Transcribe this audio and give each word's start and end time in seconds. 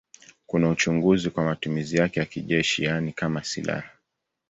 Kuna 0.45 0.69
uchunguzi 0.69 1.29
kwa 1.29 1.43
matumizi 1.45 1.97
yake 1.97 2.19
ya 2.19 2.25
kijeshi, 2.25 2.83
yaani 2.83 3.13
kama 3.13 3.43
silaha. 3.43 3.89